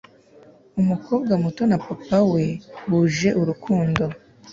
[0.81, 2.45] umukobwa muto na papa we
[2.89, 4.03] wuje urukundo